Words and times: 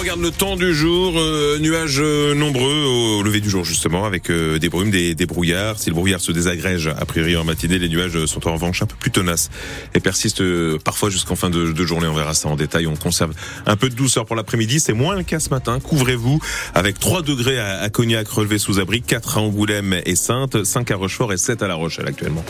regarde 0.00 0.22
le 0.22 0.30
temps 0.30 0.56
du 0.56 0.74
jour, 0.74 1.18
euh, 1.18 1.58
nuages 1.58 2.00
euh, 2.00 2.34
nombreux 2.34 2.84
au 2.84 3.22
lever 3.22 3.40
du 3.40 3.50
jour 3.50 3.64
justement, 3.64 4.06
avec 4.06 4.30
euh, 4.30 4.58
des 4.58 4.70
brumes, 4.70 4.90
des, 4.90 5.14
des, 5.14 5.26
brouillards. 5.26 5.78
Si 5.78 5.90
le 5.90 5.94
brouillard 5.94 6.22
se 6.22 6.32
désagrège 6.32 6.86
a 6.86 7.04
priori 7.04 7.36
en 7.36 7.44
matinée, 7.44 7.78
les 7.78 7.90
nuages 7.90 8.24
sont 8.24 8.48
en 8.48 8.54
revanche 8.54 8.80
un 8.80 8.86
peu 8.86 8.96
plus 8.98 9.10
tenaces 9.10 9.50
et 9.94 10.00
persistent 10.00 10.42
parfois 10.78 11.10
jusqu'en 11.10 11.36
fin 11.36 11.50
de, 11.50 11.74
journée. 11.84 12.06
On 12.06 12.14
verra 12.14 12.32
ça 12.32 12.48
en 12.48 12.56
détail. 12.56 12.86
On 12.86 12.96
conserve 12.96 13.34
un 13.66 13.76
peu 13.76 13.90
de 13.90 13.94
douceur 13.94 14.24
pour 14.24 14.36
l'après-midi. 14.36 14.80
C'est 14.80 14.94
moins 14.94 15.16
le 15.16 15.22
cas 15.22 15.38
ce 15.38 15.50
matin. 15.50 15.78
Couvrez-vous 15.80 16.40
avec 16.74 16.98
3 16.98 17.20
degrés 17.20 17.58
à, 17.58 17.80
à 17.80 17.90
Cognac 17.90 18.26
relevé 18.26 18.56
sous 18.56 18.80
abri, 18.80 19.02
4 19.02 19.36
à 19.36 19.40
Angoulême 19.42 20.00
et 20.06 20.16
Sainte, 20.16 20.64
5 20.64 20.90
à 20.92 20.96
Rochefort 20.96 21.34
et 21.34 21.38
7 21.38 21.62
à 21.62 21.68
La 21.68 21.74
Rochelle 21.74 22.08
actuellement. 22.08 22.44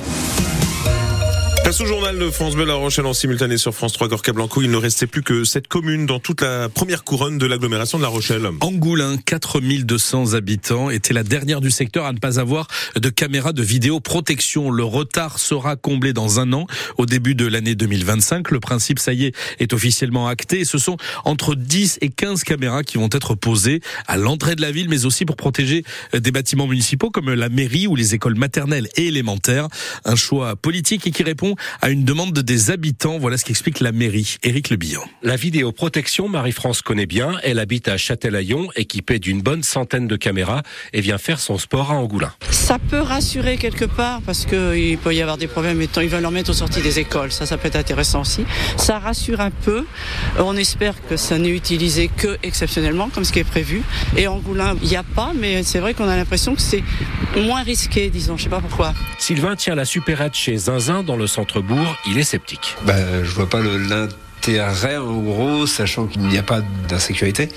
Place 1.70 1.82
au 1.82 1.86
journal 1.86 2.18
de 2.18 2.30
France 2.30 2.56
Bleu 2.56 2.64
La 2.64 2.74
Rochelle 2.74 3.06
en 3.06 3.12
simultané 3.12 3.56
sur 3.56 3.72
France 3.72 3.92
3 3.92 4.08
Gorka 4.08 4.32
Blanco. 4.32 4.60
Il 4.60 4.72
ne 4.72 4.76
restait 4.76 5.06
plus 5.06 5.22
que 5.22 5.44
cette 5.44 5.68
commune 5.68 6.04
dans 6.04 6.18
toute 6.18 6.40
la 6.40 6.68
première 6.68 7.04
couronne 7.04 7.38
de 7.38 7.46
l'agglomération 7.46 7.96
de 7.96 8.02
La 8.02 8.08
Rochelle. 8.08 8.44
Angoulin, 8.60 9.16
4200 9.18 10.34
habitants, 10.34 10.90
était 10.90 11.14
la 11.14 11.22
dernière 11.22 11.60
du 11.60 11.70
secteur 11.70 12.06
à 12.06 12.12
ne 12.12 12.18
pas 12.18 12.40
avoir 12.40 12.66
de 12.96 13.08
caméra 13.08 13.52
de 13.52 13.62
vidéoprotection. 13.62 14.72
Le 14.72 14.82
retard 14.82 15.38
sera 15.38 15.76
comblé 15.76 16.12
dans 16.12 16.40
un 16.40 16.52
an, 16.54 16.66
au 16.98 17.06
début 17.06 17.36
de 17.36 17.46
l'année 17.46 17.76
2025. 17.76 18.50
Le 18.50 18.58
principe, 18.58 18.98
ça 18.98 19.12
y 19.12 19.26
est, 19.26 19.36
est 19.60 19.72
officiellement 19.72 20.26
acté. 20.26 20.64
Ce 20.64 20.76
sont 20.76 20.96
entre 21.24 21.54
10 21.54 21.98
et 22.00 22.08
15 22.08 22.42
caméras 22.42 22.82
qui 22.82 22.98
vont 22.98 23.10
être 23.12 23.36
posées 23.36 23.80
à 24.08 24.16
l'entrée 24.16 24.56
de 24.56 24.62
la 24.62 24.72
ville, 24.72 24.88
mais 24.88 25.04
aussi 25.04 25.24
pour 25.24 25.36
protéger 25.36 25.84
des 26.14 26.32
bâtiments 26.32 26.66
municipaux 26.66 27.10
comme 27.10 27.32
la 27.32 27.48
mairie 27.48 27.86
ou 27.86 27.94
les 27.94 28.16
écoles 28.16 28.34
maternelles 28.34 28.88
et 28.96 29.06
élémentaires. 29.06 29.68
Un 30.04 30.16
choix 30.16 30.56
politique 30.56 31.06
et 31.06 31.12
qui 31.12 31.22
répond 31.22 31.54
à 31.80 31.90
une 31.90 32.04
demande 32.04 32.38
des 32.38 32.70
habitants. 32.70 33.18
Voilà 33.18 33.36
ce 33.36 33.44
qu'explique 33.44 33.80
la 33.80 33.92
mairie. 33.92 34.36
Éric 34.42 34.70
Lebillon. 34.70 35.02
La 35.22 35.36
vidéoprotection, 35.36 36.28
Marie-France 36.28 36.82
connaît 36.82 37.06
bien. 37.06 37.34
Elle 37.42 37.58
habite 37.58 37.88
à 37.88 37.96
Châtelaillon, 37.96 38.68
équipée 38.76 39.18
d'une 39.18 39.42
bonne 39.42 39.62
centaine 39.62 40.08
de 40.08 40.16
caméras 40.16 40.62
et 40.92 41.00
vient 41.00 41.18
faire 41.18 41.40
son 41.40 41.58
sport 41.58 41.90
à 41.90 41.94
Angoulin. 41.94 42.32
Ça 42.50 42.78
peut 42.78 43.00
rassurer 43.00 43.56
quelque 43.56 43.84
part 43.84 44.20
parce 44.22 44.46
qu'il 44.46 44.98
peut 44.98 45.14
y 45.14 45.20
avoir 45.20 45.38
des 45.38 45.48
problèmes 45.48 45.80
étant 45.82 46.00
ils 46.00 46.08
veulent 46.08 46.26
en 46.26 46.30
mettre 46.30 46.50
aux 46.50 46.54
sorties 46.54 46.82
des 46.82 46.98
écoles. 46.98 47.32
Ça, 47.32 47.46
ça 47.46 47.58
peut 47.58 47.68
être 47.68 47.76
intéressant 47.76 48.22
aussi. 48.22 48.44
Ça 48.76 48.98
rassure 48.98 49.40
un 49.40 49.50
peu. 49.50 49.84
On 50.38 50.56
espère 50.56 50.94
que 51.08 51.16
ça 51.16 51.38
n'est 51.38 51.48
utilisé 51.48 52.08
que 52.08 52.38
exceptionnellement, 52.42 53.08
comme 53.08 53.24
ce 53.24 53.32
qui 53.32 53.38
est 53.38 53.44
prévu. 53.44 53.82
Et 54.16 54.26
Angoulin, 54.26 54.76
il 54.82 54.88
n'y 54.88 54.96
a 54.96 55.02
pas, 55.02 55.32
mais 55.38 55.62
c'est 55.62 55.78
vrai 55.78 55.94
qu'on 55.94 56.08
a 56.08 56.16
l'impression 56.16 56.54
que 56.54 56.62
c'est 56.62 56.82
moins 57.36 57.62
risqué, 57.62 58.10
disons. 58.10 58.36
Je 58.36 58.44
sais 58.44 58.48
pas 58.48 58.60
pourquoi. 58.60 58.94
Sylvain 59.18 59.56
tient 59.56 59.74
la 59.74 59.84
supérette 59.84 60.34
chez 60.34 60.56
Zinzin 60.56 61.02
dans 61.02 61.16
le 61.16 61.26
centre-bourg. 61.26 61.96
Il 62.06 62.18
est 62.18 62.24
sceptique. 62.24 62.76
Bah, 62.84 63.22
je 63.22 63.30
vois 63.30 63.48
pas 63.48 63.60
l'intérêt 63.60 64.96
en 64.96 65.18
gros, 65.18 65.66
sachant 65.66 66.06
qu'il 66.06 66.22
n'y 66.22 66.38
a 66.38 66.42
pas 66.42 66.60
d'insécurité. 66.88 67.48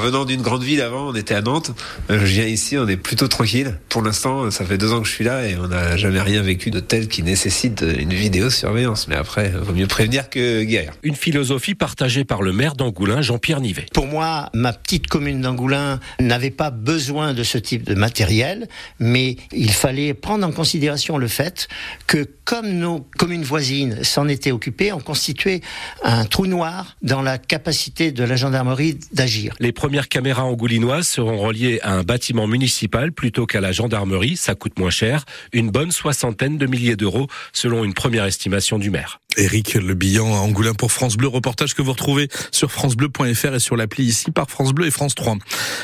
Venant 0.00 0.24
d'une 0.24 0.40
grande 0.40 0.62
ville 0.62 0.80
avant, 0.80 1.10
on 1.10 1.14
était 1.14 1.34
à 1.34 1.42
Nantes. 1.42 1.72
Je 2.08 2.16
viens 2.16 2.46
ici, 2.46 2.78
on 2.78 2.88
est 2.88 2.96
plutôt 2.96 3.28
tranquille. 3.28 3.78
Pour 3.90 4.00
l'instant, 4.00 4.50
ça 4.50 4.64
fait 4.64 4.78
deux 4.78 4.94
ans 4.94 5.02
que 5.02 5.06
je 5.06 5.12
suis 5.12 5.24
là 5.24 5.46
et 5.46 5.56
on 5.56 5.68
n'a 5.68 5.98
jamais 5.98 6.22
rien 6.22 6.40
vécu 6.40 6.70
de 6.70 6.80
tel 6.80 7.06
qui 7.06 7.22
nécessite 7.22 7.84
une 7.98 8.14
vidéosurveillance. 8.14 9.08
Mais 9.08 9.16
après, 9.16 9.50
vaut 9.50 9.74
mieux 9.74 9.86
prévenir 9.86 10.30
que 10.30 10.62
guérir. 10.62 10.92
Une 11.02 11.16
philosophie 11.16 11.74
partagée 11.74 12.24
par 12.24 12.40
le 12.40 12.52
maire 12.52 12.76
d'Angoulin, 12.76 13.20
Jean-Pierre 13.20 13.60
Nivet. 13.60 13.86
Pour 13.92 14.06
moi, 14.06 14.48
ma 14.54 14.72
petite 14.72 15.06
commune 15.06 15.42
d'Angoulin 15.42 16.00
n'avait 16.18 16.50
pas 16.50 16.70
besoin 16.70 17.34
de 17.34 17.42
ce 17.42 17.58
type 17.58 17.84
de 17.84 17.94
matériel, 17.94 18.68
mais 19.00 19.36
il 19.52 19.70
fallait 19.70 20.14
prendre 20.14 20.46
en 20.46 20.52
considération 20.52 21.18
le 21.18 21.28
fait 21.28 21.68
que 22.06 22.26
comme 22.44 22.70
nos 22.70 23.06
communes 23.18 23.44
voisines 23.44 24.02
s'en 24.02 24.28
étaient 24.28 24.50
occupées, 24.50 24.92
on 24.92 24.98
constituait 24.98 25.60
un 26.02 26.24
trou 26.24 26.46
noir 26.46 26.96
dans 27.02 27.22
la 27.22 27.38
capacité 27.38 28.12
de 28.12 28.24
la 28.24 28.36
gendarmerie 28.36 28.98
d'agir. 29.12 29.54
Les 29.60 29.72
premières 29.90 30.08
caméras 30.08 30.44
angoulinoises 30.44 31.08
seront 31.08 31.38
reliées 31.38 31.80
à 31.82 31.94
un 31.94 32.04
bâtiment 32.04 32.46
municipal 32.46 33.10
plutôt 33.10 33.44
qu'à 33.44 33.60
la 33.60 33.72
gendarmerie. 33.72 34.36
Ça 34.36 34.54
coûte 34.54 34.78
moins 34.78 34.88
cher, 34.90 35.24
une 35.52 35.68
bonne 35.68 35.90
soixantaine 35.90 36.58
de 36.58 36.66
milliers 36.66 36.94
d'euros 36.94 37.26
selon 37.52 37.82
une 37.82 37.92
première 37.92 38.24
estimation 38.24 38.78
du 38.78 38.88
maire. 38.88 39.19
Éric 39.36 39.74
Le 39.74 39.94
Bihan 39.94 40.34
à 40.34 40.38
Angoulin 40.38 40.74
pour 40.74 40.90
France 40.92 41.16
Bleu, 41.16 41.28
reportage 41.28 41.74
que 41.74 41.82
vous 41.82 41.92
retrouvez 41.92 42.28
sur 42.50 42.72
francebleu.fr 42.72 43.54
et 43.54 43.60
sur 43.60 43.76
l'appli 43.76 44.04
ici 44.04 44.30
par 44.30 44.50
France 44.50 44.72
Bleu 44.72 44.86
et 44.86 44.90
France 44.90 45.14
3. 45.14 45.36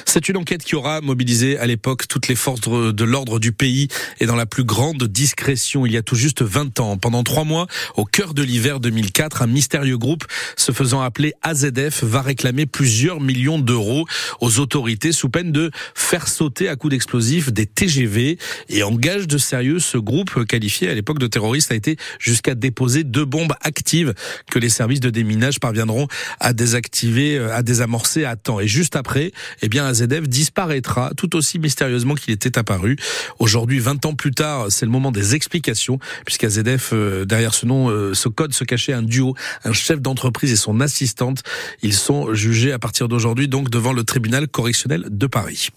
C'est 0.04 0.28
une 0.28 0.36
enquête 0.36 0.64
qui 0.64 0.74
aura 0.74 1.00
mobilisé 1.00 1.58
à 1.58 1.66
l'époque 1.66 2.08
toutes 2.08 2.28
les 2.28 2.34
forces 2.34 2.60
de 2.60 3.04
l'ordre 3.04 3.38
du 3.38 3.52
pays 3.52 3.88
et 4.20 4.26
dans 4.26 4.34
la 4.34 4.46
plus 4.46 4.64
grande 4.64 5.04
discrétion 5.04 5.86
il 5.86 5.92
y 5.92 5.96
a 5.96 6.02
tout 6.02 6.16
juste 6.16 6.42
20 6.42 6.80
ans. 6.80 6.96
Pendant 6.96 7.22
trois 7.22 7.44
mois, 7.44 7.66
au 7.96 8.04
cœur 8.04 8.34
de 8.34 8.42
l'hiver 8.42 8.80
2004, 8.80 9.42
un 9.42 9.46
mystérieux 9.46 9.98
groupe 9.98 10.24
se 10.56 10.72
faisant 10.72 11.00
appeler 11.00 11.34
AZF 11.42 12.02
va 12.02 12.22
réclamer 12.22 12.66
plusieurs 12.66 13.20
millions 13.20 13.58
d'euros 13.58 14.06
aux 14.40 14.58
autorités 14.58 15.12
sous 15.12 15.28
peine 15.28 15.52
de 15.52 15.70
faire 15.94 16.26
sauter 16.28 16.68
à 16.68 16.76
coups 16.76 16.92
d'explosifs 16.92 17.52
des 17.52 17.66
TGV 17.66 18.38
et 18.68 18.82
en 18.82 18.94
gage 18.94 19.28
de 19.28 19.38
sérieux, 19.38 19.78
ce 19.78 19.98
groupe 19.98 20.44
qualifié 20.46 20.88
à 20.88 20.94
l'époque 20.94 21.18
de 21.18 21.26
terroriste 21.26 21.70
a 21.70 21.74
été 21.74 21.96
jusqu'à 22.18 22.54
déposer 22.54 23.04
deux 23.04 23.24
actives 23.60 24.14
que 24.50 24.58
les 24.58 24.68
services 24.68 25.00
de 25.00 25.10
déminage 25.10 25.60
parviendront 25.60 26.08
à 26.40 26.52
désactiver, 26.52 27.38
à 27.38 27.62
désamorcer 27.62 28.24
à 28.24 28.36
temps. 28.36 28.60
Et 28.60 28.68
juste 28.68 28.96
après, 28.96 29.32
eh 29.62 29.68
bien, 29.68 29.86
AZF 29.86 30.28
disparaîtra 30.28 31.10
tout 31.16 31.36
aussi 31.36 31.58
mystérieusement 31.58 32.14
qu'il 32.14 32.32
était 32.32 32.58
apparu. 32.58 32.96
Aujourd'hui, 33.38 33.78
20 33.78 34.06
ans 34.06 34.14
plus 34.14 34.32
tard, 34.32 34.66
c'est 34.70 34.86
le 34.86 34.92
moment 34.92 35.12
des 35.12 35.34
explications, 35.34 35.98
puisqu'AZF, 36.24 36.90
euh, 36.92 37.24
derrière 37.24 37.54
ce 37.54 37.66
nom, 37.66 37.88
euh, 37.90 38.14
ce 38.14 38.28
code 38.28 38.52
se 38.52 38.64
cachait 38.64 38.92
un 38.92 39.02
duo, 39.02 39.34
un 39.64 39.72
chef 39.72 40.00
d'entreprise 40.00 40.52
et 40.52 40.56
son 40.56 40.80
assistante. 40.80 41.42
Ils 41.82 41.94
sont 41.94 42.34
jugés 42.34 42.72
à 42.72 42.78
partir 42.78 43.08
d'aujourd'hui, 43.08 43.48
donc, 43.48 43.70
devant 43.70 43.92
le 43.92 44.04
tribunal 44.04 44.48
correctionnel 44.48 45.06
de 45.10 45.26
Paris. 45.26 45.70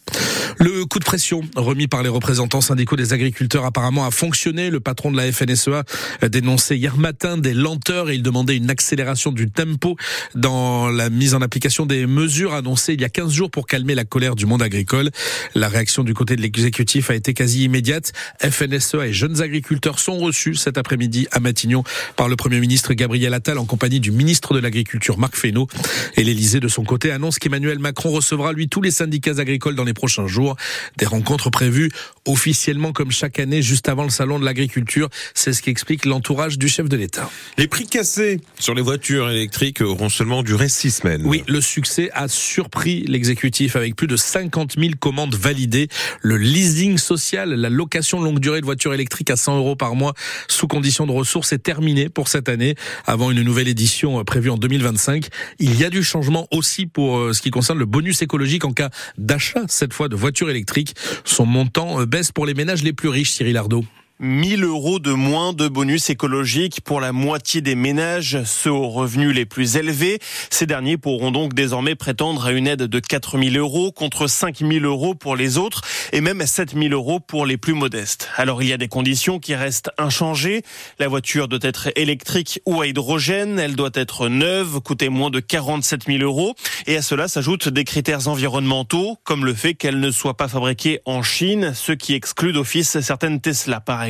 Le 0.57 0.85
coup 0.85 0.99
de 0.99 1.05
pression 1.05 1.41
remis 1.55 1.87
par 1.87 2.03
les 2.03 2.09
représentants 2.09 2.61
syndicaux 2.61 2.95
des 2.95 3.13
agriculteurs 3.13 3.65
apparemment 3.65 4.05
a 4.05 4.11
fonctionné. 4.11 4.69
Le 4.69 4.79
patron 4.79 5.11
de 5.11 5.17
la 5.17 5.31
FNSEA 5.31 5.83
dénonçait 6.29 6.77
hier 6.77 6.97
matin 6.97 7.37
des 7.37 7.48
lenteurs 7.53 8.09
et 8.09 8.15
il 8.15 8.23
demandait 8.23 8.57
une 8.57 8.69
accélération 8.69 9.31
du 9.31 9.49
tempo 9.49 9.95
dans 10.35 10.89
la 10.89 11.09
mise 11.09 11.35
en 11.35 11.41
application 11.41 11.85
des 11.85 12.05
mesures 12.05 12.53
annoncées 12.53 12.93
il 12.93 13.01
y 13.01 13.05
a 13.05 13.09
15 13.09 13.31
jours 13.31 13.51
pour 13.51 13.67
calmer 13.67 13.95
la 13.95 14.05
colère 14.05 14.35
du 14.35 14.45
monde 14.45 14.61
agricole. 14.61 15.09
La 15.55 15.67
réaction 15.67 16.03
du 16.03 16.13
côté 16.13 16.35
de 16.35 16.41
l'exécutif 16.41 17.09
a 17.09 17.15
été 17.15 17.33
quasi 17.33 17.63
immédiate. 17.63 18.11
FNSEA 18.41 19.07
et 19.07 19.13
jeunes 19.13 19.41
agriculteurs 19.41 19.99
sont 19.99 20.17
reçus 20.17 20.55
cet 20.55 20.77
après-midi 20.77 21.27
à 21.31 21.39
Matignon 21.39 21.83
par 22.15 22.29
le 22.29 22.35
Premier 22.35 22.59
ministre 22.59 22.93
Gabriel 22.93 23.33
Attal 23.33 23.57
en 23.57 23.65
compagnie 23.65 23.99
du 23.99 24.11
ministre 24.11 24.53
de 24.53 24.59
l'Agriculture 24.59 25.17
Marc 25.17 25.35
Fesneau. 25.35 25.67
Et 26.15 26.23
l'Elysée 26.23 26.59
de 26.59 26.67
son 26.67 26.83
côté 26.83 27.11
annonce 27.11 27.39
qu'Emmanuel 27.39 27.79
Macron 27.79 28.11
recevra 28.11 28.53
lui 28.53 28.69
tous 28.69 28.81
les 28.81 28.91
syndicats 28.91 29.39
agricoles 29.39 29.75
dans 29.75 29.83
les 29.83 29.93
prochains 29.93 30.27
jours. 30.27 30.55
Des 30.97 31.05
rencontres 31.05 31.49
prévues 31.49 31.91
officiellement 32.29 32.91
comme 32.91 33.11
chaque 33.11 33.39
année 33.39 33.61
juste 33.61 33.89
avant 33.89 34.03
le 34.03 34.09
salon 34.09 34.39
de 34.39 34.45
l'agriculture. 34.45 35.09
C'est 35.33 35.53
ce 35.53 35.61
qui 35.61 35.69
explique 35.69 36.05
l'entourage 36.05 36.57
du 36.57 36.67
chef 36.67 36.87
de 36.89 36.97
l'État. 36.97 37.29
Les 37.57 37.67
prix 37.67 37.87
cassés 37.87 38.39
sur 38.59 38.73
les 38.73 38.81
voitures 38.81 39.29
électriques 39.29 39.81
auront 39.81 40.09
seulement 40.09 40.43
duré 40.43 40.69
six 40.69 40.91
semaines. 40.91 41.23
Oui, 41.25 41.43
le 41.47 41.61
succès 41.61 42.09
a 42.13 42.27
surpris 42.27 43.05
l'exécutif 43.07 43.75
avec 43.75 43.95
plus 43.95 44.07
de 44.07 44.15
50 44.15 44.75
000 44.79 44.91
commandes 44.99 45.35
validées. 45.35 45.87
Le 46.21 46.37
leasing 46.37 46.97
social, 46.97 47.53
la 47.53 47.69
location 47.69 48.21
longue 48.21 48.39
durée 48.39 48.61
de 48.61 48.65
voitures 48.65 48.93
électriques 48.93 49.31
à 49.31 49.35
100 49.35 49.57
euros 49.57 49.75
par 49.75 49.95
mois 49.95 50.13
sous 50.47 50.67
condition 50.67 51.07
de 51.07 51.11
ressources 51.11 51.53
est 51.53 51.59
terminé 51.59 52.09
pour 52.09 52.27
cette 52.27 52.49
année 52.49 52.75
avant 53.05 53.31
une 53.31 53.41
nouvelle 53.41 53.67
édition 53.67 54.23
prévue 54.23 54.49
en 54.49 54.57
2025. 54.57 55.27
Il 55.59 55.79
y 55.79 55.83
a 55.83 55.89
du 55.89 56.03
changement 56.03 56.47
aussi 56.51 56.85
pour 56.85 57.17
euh, 57.17 57.33
ce 57.33 57.41
qui 57.41 57.51
concerne 57.51 57.79
le 57.79 57.85
bonus 57.85 58.21
écologique 58.21 58.65
en 58.65 58.73
cas 58.73 58.89
d'achat 59.17 59.61
cette 59.67 59.93
fois 59.93 60.07
de 60.07 60.15
voitures 60.15 60.49
électriques. 60.49 60.95
Son 61.25 61.45
montant 61.45 62.01
euh, 62.01 62.05
pour 62.33 62.45
les 62.45 62.53
ménages 62.53 62.83
les 62.83 62.93
plus 62.93 63.09
riches, 63.09 63.31
Cyril 63.31 63.57
Ardo. 63.57 63.83
1000 64.21 64.65
euros 64.65 64.99
de 64.99 65.13
moins 65.13 65.53
de 65.53 65.69
bonus 65.69 66.09
écologique 66.09 66.81
pour 66.81 66.99
la 66.99 67.13
moitié 67.13 67.61
des 67.61 67.75
ménages, 67.75 68.43
ceux 68.43 68.69
aux 68.69 68.89
revenus 68.89 69.33
les 69.33 69.45
plus 69.45 69.77
élevés. 69.77 70.19
Ces 70.49 70.65
derniers 70.65 70.97
pourront 70.97 71.31
donc 71.31 71.53
désormais 71.53 71.95
prétendre 71.95 72.45
à 72.45 72.51
une 72.51 72.67
aide 72.67 72.83
de 72.83 72.99
4000 72.99 73.57
euros 73.57 73.93
contre 73.93 74.27
5000 74.27 74.83
euros 74.83 75.15
pour 75.15 75.37
les 75.37 75.57
autres 75.57 75.83
et 76.11 76.19
même 76.19 76.45
7000 76.45 76.91
euros 76.91 77.21
pour 77.21 77.45
les 77.45 77.55
plus 77.55 77.73
modestes. 77.73 78.27
Alors 78.35 78.61
il 78.61 78.67
y 78.67 78.73
a 78.73 78.77
des 78.77 78.89
conditions 78.89 79.39
qui 79.39 79.55
restent 79.55 79.89
inchangées. 79.97 80.63
La 80.99 81.07
voiture 81.07 81.47
doit 81.47 81.59
être 81.61 81.87
électrique 81.95 82.59
ou 82.65 82.81
à 82.81 82.87
hydrogène. 82.87 83.57
Elle 83.57 83.77
doit 83.77 83.91
être 83.93 84.27
neuve, 84.27 84.81
coûter 84.81 85.07
moins 85.07 85.29
de 85.29 85.39
47 85.39 86.07
000 86.07 86.23
euros. 86.23 86.55
Et 86.87 86.97
à 86.97 87.01
cela 87.01 87.29
s'ajoutent 87.29 87.69
des 87.69 87.85
critères 87.85 88.27
environnementaux, 88.27 89.17
comme 89.23 89.45
le 89.45 89.53
fait 89.53 89.75
qu'elle 89.75 90.01
ne 90.01 90.11
soit 90.11 90.35
pas 90.35 90.49
fabriquée 90.49 90.99
en 91.05 91.23
Chine, 91.23 91.71
ce 91.73 91.93
qui 91.93 92.15
exclut 92.15 92.51
d'office 92.51 92.99
certaines 92.99 93.39
Tesla 93.39 93.79
par 93.79 94.03
exemple. 94.03 94.08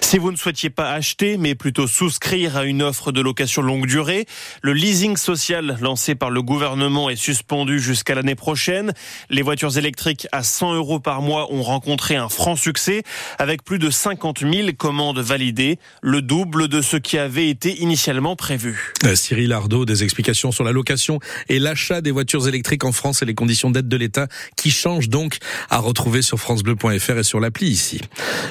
Si 0.00 0.18
vous 0.18 0.30
ne 0.30 0.36
souhaitiez 0.36 0.70
pas 0.70 0.92
acheter, 0.92 1.36
mais 1.36 1.54
plutôt 1.54 1.86
souscrire 1.88 2.56
à 2.56 2.64
une 2.64 2.82
offre 2.82 3.10
de 3.10 3.20
location 3.20 3.60
longue 3.60 3.86
durée, 3.86 4.26
le 4.62 4.72
leasing 4.72 5.16
social 5.16 5.76
lancé 5.80 6.14
par 6.14 6.30
le 6.30 6.42
gouvernement 6.42 7.10
est 7.10 7.16
suspendu 7.16 7.80
jusqu'à 7.80 8.14
l'année 8.14 8.36
prochaine. 8.36 8.92
Les 9.30 9.42
voitures 9.42 9.76
électriques 9.76 10.28
à 10.30 10.42
100 10.44 10.74
euros 10.74 11.00
par 11.00 11.22
mois 11.22 11.52
ont 11.52 11.62
rencontré 11.62 12.14
un 12.14 12.28
franc 12.28 12.54
succès 12.54 13.02
avec 13.38 13.64
plus 13.64 13.78
de 13.78 13.90
50 13.90 14.40
000 14.40 14.68
commandes 14.78 15.18
validées, 15.18 15.78
le 16.02 16.22
double 16.22 16.68
de 16.68 16.82
ce 16.82 16.96
qui 16.96 17.18
avait 17.18 17.48
été 17.48 17.80
initialement 17.80 18.36
prévu. 18.36 18.92
Euh, 19.04 19.16
Cyril 19.16 19.52
Ardo, 19.52 19.84
des 19.84 20.04
explications 20.04 20.52
sur 20.52 20.62
la 20.62 20.72
location 20.72 21.18
et 21.48 21.58
l'achat 21.58 22.00
des 22.00 22.12
voitures 22.12 22.46
électriques 22.46 22.84
en 22.84 22.92
France 22.92 23.22
et 23.22 23.24
les 23.24 23.34
conditions 23.34 23.70
d'aide 23.70 23.88
de 23.88 23.96
l'État 23.96 24.28
qui 24.56 24.70
changent 24.70 25.08
donc 25.08 25.38
à 25.68 25.78
retrouver 25.78 26.22
sur 26.22 26.38
francebleu.fr 26.38 27.18
et 27.18 27.24
sur 27.24 27.40
l'appli 27.40 27.66
ici. 27.66 28.00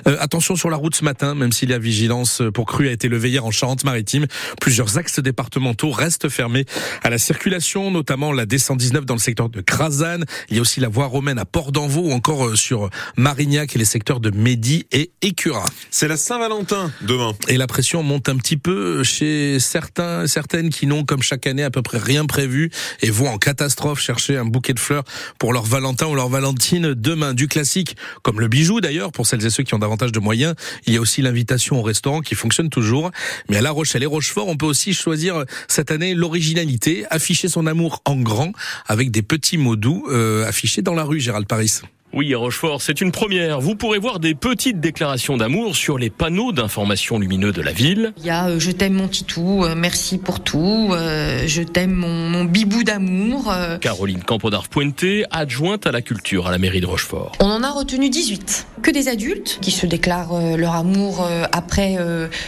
Euh, 0.08 0.18
attention 0.20 0.56
sur 0.56 0.65
la 0.70 0.78
route 0.78 0.96
ce 0.96 1.04
matin, 1.04 1.36
même 1.36 1.52
si 1.52 1.66
la 1.66 1.80
vigilance 1.80 2.42
pour 2.54 2.66
crue 2.66 2.88
a 2.88 2.92
été 2.92 3.08
levée 3.08 3.30
hier 3.30 3.46
en 3.46 3.52
Charente-Maritime, 3.52 4.26
plusieurs 4.62 4.98
axes 4.98 5.20
départementaux 5.20 5.92
restent 5.92 6.30
fermés 6.30 6.66
à 7.04 7.10
la 7.10 7.18
circulation, 7.18 7.92
notamment 7.92 8.32
la 8.32 8.46
D119 8.46 9.06
dans 9.06 9.14
le 9.14 9.20
secteur 9.20 9.50
de 9.50 9.62
Crasane. 9.62 10.26
Il 10.50 10.56
y 10.56 10.60
a 10.60 10.62
aussi 10.62 10.80
la 10.80 10.90
voie 10.90 11.06
romaine 11.06 11.40
à 11.40 11.46
Port 11.46 11.72
d'Envaux 11.72 12.10
ou 12.10 12.12
encore 12.12 12.48
euh, 12.48 12.56
sur 12.56 12.90
Marignac 13.18 13.76
et 13.76 13.80
les 13.80 13.86
secteurs 13.86 14.20
de 14.20 14.32
Mehdi 14.32 14.86
et 14.92 15.12
Écura. 15.22 15.66
C'est 15.92 16.08
la 16.08 16.18
Saint-Valentin 16.18 16.92
demain. 17.02 17.34
Et 17.48 17.58
la 17.58 17.68
pression 17.68 18.04
monte 18.04 18.30
un 18.30 18.38
petit 18.38 18.58
peu 18.58 19.04
chez 19.04 19.60
certains, 19.60 20.28
certaines 20.28 20.70
qui 20.70 20.88
n'ont 20.88 21.04
comme 21.04 21.22
chaque 21.22 21.48
année 21.48 21.64
à 21.64 21.70
peu 21.70 21.82
près 21.82 21.98
rien 21.98 22.26
prévu 22.26 22.72
et 23.02 23.10
vont 23.10 23.28
en 23.28 23.38
catastrophe 23.38 24.00
chercher 24.00 24.38
un 24.38 24.46
bouquet 24.46 24.74
de 24.74 24.80
fleurs 24.80 25.04
pour 25.40 25.54
leur 25.54 25.64
Valentin 25.64 26.08
ou 26.08 26.16
leur 26.16 26.30
Valentine 26.30 26.94
demain. 26.94 27.34
Du 27.34 27.48
classique, 27.48 27.96
comme 28.24 28.40
le 28.40 28.48
bijou 28.48 28.82
d'ailleurs, 28.82 29.12
pour 29.12 29.28
celles 29.28 29.46
et 29.46 29.50
ceux 29.50 29.64
qui 29.64 29.74
ont 29.74 29.80
davantage 29.80 30.12
de 30.12 30.20
moyens. 30.20 30.55
Il 30.88 30.94
y 30.94 30.98
a 30.98 31.02
aussi 31.02 31.22
l'invitation 31.22 31.80
au 31.80 31.82
restaurant 31.82 32.22
qui 32.22 32.36
fonctionne 32.36 32.70
toujours. 32.70 33.12
Mais 33.50 33.58
à 33.58 33.62
La 33.62 33.72
Rochelle 33.72 34.04
et 34.04 34.08
Rochefort, 34.08 34.48
on 34.48 34.58
peut 34.58 34.66
aussi 34.66 34.94
choisir 34.94 35.46
cette 35.68 35.92
année 35.92 36.14
l'originalité, 36.14 37.06
afficher 37.10 37.48
son 37.48 37.68
amour 37.68 38.02
en 38.06 38.16
grand 38.16 38.52
avec 38.88 39.12
des 39.12 39.22
petits 39.22 39.58
mots 39.58 39.76
doux 39.76 40.06
euh, 40.10 40.46
affichés 40.48 40.82
dans 40.82 40.94
la 40.94 41.04
rue, 41.04 41.20
Gérald 41.20 41.48
Paris. 41.48 41.82
Oui, 42.16 42.34
à 42.34 42.38
Rochefort, 42.38 42.82
c'est 42.82 43.02
une 43.02 43.12
première. 43.12 43.60
Vous 43.60 43.76
pourrez 43.76 44.00
voir 44.00 44.22
des 44.22 44.36
petites 44.36 44.80
déclarations 44.80 45.36
d'amour 45.36 45.76
sur 45.76 45.98
les 45.98 46.10
panneaux 46.10 46.54
d'information 46.54 47.20
lumineux 47.20 47.52
de 47.52 47.62
la 47.62 47.74
ville. 47.74 48.14
Il 48.20 48.26
y 48.26 48.30
a 48.30 48.48
euh, 48.48 48.58
Je 48.58 48.72
t'aime 48.72 48.94
mon 48.94 49.10
titou, 49.10 49.66
euh, 49.66 49.76
merci 49.76 50.18
pour 50.18 50.40
tout, 50.40 50.92
euh, 50.94 51.44
je 51.46 51.62
t'aime 51.62 51.92
mon, 51.92 52.30
mon, 52.30 52.46
bibou 52.46 52.86
d'amour. 52.86 53.54
Caroline 53.82 54.24
Campodard-Pointé, 54.24 55.26
adjointe 55.30 55.88
à 55.88 55.92
la 55.92 56.02
culture 56.02 56.48
à 56.48 56.52
la 56.52 56.58
mairie 56.58 56.80
de 56.80 56.86
Rochefort. 56.86 57.34
On 57.42 57.48
en 57.48 57.64
a 57.64 57.72
retenu 57.72 58.10
18. 58.10 58.68
Que 58.82 58.92
des 58.92 59.10
adultes 59.10 59.60
qui 59.62 59.72
se 59.72 59.86
déclarent 59.86 60.56
leur 60.56 60.76
amour 60.76 61.28
après 61.52 61.98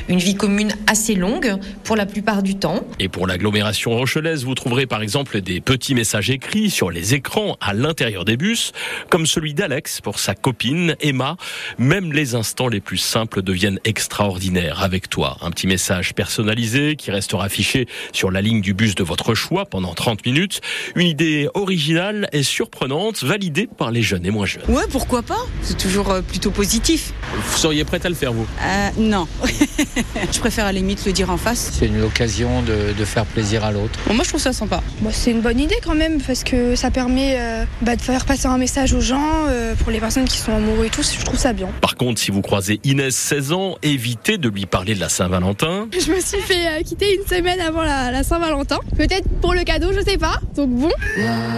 une 0.08 0.20
vie 0.20 0.36
commune 0.36 0.72
assez 0.86 1.16
longue, 1.16 1.56
pour 1.84 1.96
la 1.96 2.06
plupart 2.06 2.44
du 2.44 2.56
temps. 2.56 2.86
Et 3.00 3.10
pour 3.10 3.28
l'agglomération 3.28 3.92
rochelaise, 3.92 4.46
vous 4.46 4.54
trouverez 4.54 4.86
par 4.86 5.02
exemple 5.02 5.42
des 5.42 5.60
petits 5.60 5.96
messages 5.96 6.30
écrits 6.30 6.70
sur 6.70 6.92
les 6.92 7.16
écrans 7.16 7.58
à 7.60 7.74
l'intérieur 7.74 8.24
des 8.24 8.38
bus, 8.38 8.72
comme 9.10 9.26
celui 9.26 9.56
d'Alex 9.58 10.00
pour 10.02 10.20
sa 10.20 10.36
copine 10.36 10.96
Emma. 11.02 11.36
Même 11.78 12.14
les 12.14 12.36
instants 12.36 12.68
les 12.70 12.80
plus 12.80 12.98
simples 12.98 13.42
deviennent 13.42 13.80
extraordinaires 13.84 14.82
avec 14.84 15.10
toi. 15.10 15.38
Un 15.42 15.52
petit 15.52 15.68
message 15.68 16.14
personnalisé 16.14 16.96
qui 16.96 17.12
restera 17.12 17.44
affiché 17.46 17.88
sur 18.14 18.32
la 18.32 18.42
ligne 18.42 18.62
du 18.62 18.74
bus 18.74 18.96
de 18.96 19.04
votre 19.04 19.34
choix 19.34 19.66
pendant 19.66 19.94
30 19.94 20.26
minutes. 20.26 20.62
Une 20.96 21.08
idée 21.08 21.50
originale 21.56 22.30
et 22.32 22.44
surprenante, 22.44 23.24
validée 23.24 23.68
par 23.68 23.92
les 23.92 24.02
jeunes 24.04 24.26
et 24.26 24.32
moins 24.32 24.46
jeunes. 24.46 24.64
Ouais, 24.70 24.84
pourquoi 24.92 25.24
pas? 25.24 25.40
C'est 25.62 25.78
toujours 25.78 26.12
euh, 26.12 26.22
plutôt 26.22 26.52
positif. 26.52 27.12
Vous 27.34 27.58
seriez 27.58 27.84
prête 27.84 28.06
à 28.06 28.10
le 28.10 28.16
faire, 28.16 28.32
vous? 28.34 28.48
Euh, 28.62 28.90
Non. 28.98 29.28
je 30.32 30.40
préfère 30.40 30.66
à 30.66 30.72
la 30.72 30.80
limite 30.80 31.06
le 31.06 31.12
dire 31.12 31.30
en 31.32 31.38
face. 31.38 31.72
C'est 31.80 31.88
une 31.88 32.02
occasion 32.04 32.62
de, 32.62 32.94
de 32.98 33.06
faire 33.06 33.26
plaisir 33.26 33.66
à 33.66 33.72
l'autre. 33.72 34.00
Bon, 34.08 34.14
moi, 34.14 34.24
je 34.24 34.30
trouve 34.30 34.42
ça 34.42 34.54
sympa. 34.54 34.82
Bon, 35.02 35.10
c'est 35.12 35.32
une 35.32 35.42
bonne 35.42 35.60
idée 35.60 35.78
quand 35.84 35.96
même, 35.96 36.22
parce 36.22 36.44
que 36.44 36.76
ça 36.76 36.92
permet 36.92 37.36
euh, 37.40 37.66
bah, 37.82 37.96
de 37.96 38.02
faire 38.02 38.26
passer 38.26 38.46
un 38.48 38.58
message 38.58 38.94
aux 38.94 39.02
gens, 39.02 39.47
euh, 39.48 39.76
pour 39.76 39.92
les 39.92 40.00
personnes 40.00 40.26
qui 40.26 40.38
sont 40.38 40.54
amoureux 40.54 40.86
et 40.86 40.90
tout, 40.90 41.02
je 41.04 41.24
trouve 41.24 41.40
ça 41.40 41.54
bien. 41.54 41.68
Par 41.82 41.96
contre, 41.96 42.20
si 42.20 42.32
vous 42.32 42.42
croisez 42.42 42.80
Inès, 42.84 43.16
16 43.16 43.52
ans, 43.54 43.78
évitez 43.84 44.38
de 44.38 44.50
lui 44.50 44.66
parler 44.66 44.96
de 44.96 45.00
la 45.00 45.10
Saint-Valentin. 45.10 45.88
Je 45.92 46.12
me 46.12 46.20
suis 46.20 46.42
fait 46.42 46.68
euh, 46.68 46.84
quitter 46.84 47.16
une 47.16 47.26
semaine 47.28 47.60
avant 47.60 47.84
la, 47.84 48.12
la 48.12 48.24
Saint-Valentin. 48.24 48.80
Peut-être 48.96 49.28
pour 49.42 49.54
le 49.54 49.64
cadeau, 49.64 49.92
je 49.94 50.02
sais 50.02 50.18
pas. 50.18 50.40
Donc 50.56 50.70
bon. 50.70 50.92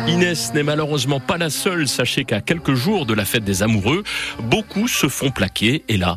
Inès 0.08 0.54
n'est 0.54 0.64
malheureusement 0.64 1.20
pas 1.20 1.38
la 1.38 1.50
seule. 1.50 1.88
Sachez 1.88 2.26
qu'à 2.26 2.42
quelques 2.42 2.74
jours 2.74 3.06
de 3.06 3.14
la 3.14 3.26
fête 3.26 3.44
des 3.44 3.64
amoureux, 3.64 4.04
beaucoup 4.44 4.88
se 4.88 5.08
font 5.08 5.32
plaquer. 5.32 5.84
Et 5.88 5.98
là, 5.98 6.16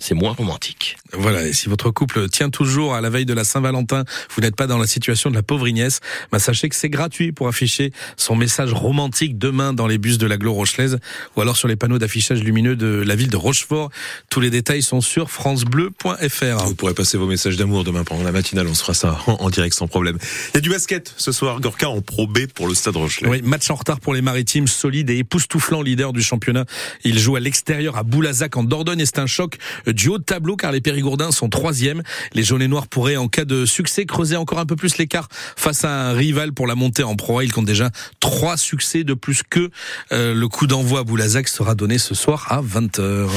c'est 0.00 0.14
moins 0.14 0.32
romantique. 0.32 0.96
Voilà, 1.12 1.46
et 1.46 1.52
si 1.52 1.68
votre 1.68 1.90
couple 1.90 2.28
tient 2.28 2.50
toujours 2.50 2.94
à 2.94 3.00
la 3.00 3.10
veille 3.10 3.26
de 3.26 3.34
la 3.34 3.44
Saint-Valentin, 3.44 4.04
vous 4.34 4.42
n'êtes 4.42 4.56
pas 4.56 4.66
dans 4.66 4.78
la 4.78 4.86
situation 4.86 5.30
de 5.30 5.34
la 5.34 5.42
pauvre 5.42 5.68
Inès, 5.68 6.00
bah 6.30 6.38
sachez 6.38 6.68
que 6.68 6.74
c'est 6.74 6.90
gratuit 6.90 7.32
pour 7.32 7.48
afficher 7.48 7.92
son 8.16 8.36
message 8.36 8.72
romantique 8.72 9.38
demain 9.38 9.72
dans 9.72 9.86
les 9.86 9.98
bus 9.98 10.18
de 10.18 10.26
l'agglo 10.26 10.52
rochelaise 10.52 10.98
ou 11.36 11.40
alors 11.40 11.56
sur 11.56 11.68
les 11.68 11.76
panneaux 11.76 11.98
d'affichage 11.98 12.42
lumineux 12.42 12.76
de 12.76 13.02
la 13.06 13.16
ville 13.16 13.30
de 13.30 13.36
Rochefort. 13.36 13.90
Tous 14.30 14.40
les 14.40 14.50
détails 14.50 14.82
sont 14.82 15.00
sur 15.00 15.30
francebleu.fr. 15.30 16.64
Vous 16.66 16.74
pourrez 16.74 16.94
passer 16.94 17.18
vos 17.18 17.26
messages 17.26 17.56
d'amour 17.56 17.84
demain 17.84 18.04
pendant 18.04 18.24
la 18.24 18.32
matinale, 18.32 18.66
on 18.66 18.74
se 18.74 18.80
fera 18.80 18.94
ça 18.94 19.18
en, 19.26 19.50
direct 19.50 19.74
sans 19.74 19.88
problème. 19.88 20.18
Il 20.52 20.56
y 20.56 20.58
a 20.58 20.60
du 20.60 20.70
basket 20.70 21.12
ce 21.16 21.32
soir, 21.32 21.60
Gorka 21.60 21.88
en 21.88 22.00
Pro 22.00 22.26
B 22.26 22.46
pour 22.46 22.68
le 22.68 22.74
Stade 22.74 22.96
Rochelet. 22.96 23.28
Oui, 23.28 23.42
match 23.42 23.70
en 23.70 23.74
retard 23.74 24.00
pour 24.00 24.14
les 24.14 24.22
Maritimes, 24.22 24.66
solide 24.66 25.10
et 25.10 25.18
époustouflant 25.18 25.82
leader 25.82 26.12
du 26.12 26.22
championnat. 26.22 26.64
Il 27.04 27.18
joue 27.18 27.36
à 27.36 27.40
l'extérieur 27.40 27.96
à 27.96 28.02
Boulazac 28.02 28.56
en 28.56 28.64
Dordogne 28.64 29.00
et 29.00 29.06
c'est 29.06 29.18
un 29.18 29.26
choc 29.26 29.56
du 29.86 30.08
haut 30.08 30.18
de 30.18 30.24
tableau 30.24 30.56
car 30.56 30.72
les 30.72 30.80
Périgourdins 30.80 31.30
sont 31.30 31.48
troisième. 31.48 32.02
Les 32.34 32.42
jaunes 32.42 32.62
et 32.62 32.68
noirs 32.68 32.86
pourraient, 32.86 33.16
en 33.16 33.28
cas 33.28 33.44
de 33.44 33.66
succès, 33.66 34.06
creuser 34.06 34.36
encore 34.36 34.58
un 34.58 34.66
peu 34.66 34.76
plus 34.76 34.98
l'écart 34.98 35.28
face 35.56 35.84
à 35.84 36.10
un 36.10 36.12
rival 36.12 36.52
pour 36.52 36.66
la 36.66 36.74
montée 36.74 37.02
en 37.02 37.16
Pro 37.16 37.38
A. 37.38 37.44
Ils 37.44 37.52
comptent 37.52 37.66
déjà 37.66 37.90
trois 38.20 38.56
succès 38.56 39.04
de 39.04 39.14
plus 39.14 39.42
que 39.42 39.70
euh, 40.12 40.34
le 40.34 40.48
coup 40.48 40.66
d'envoi 40.66 40.85
à 40.94 41.02
Boulazac 41.02 41.48
sera 41.48 41.74
donné 41.74 41.98
ce 41.98 42.14
soir 42.14 42.46
à 42.48 42.62
20h. 42.62 43.28